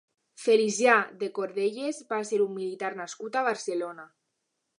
[0.43, 4.09] Felicià de Cordelles va ser un militar nascut a Barcelona.